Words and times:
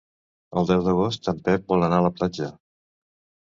El 0.61 0.69
deu 0.71 0.81
d'agost 0.87 1.29
en 1.33 1.43
Pep 1.49 1.69
vol 1.75 1.89
anar 1.89 2.01
a 2.03 2.07
la 2.09 2.13
platja. 2.19 2.51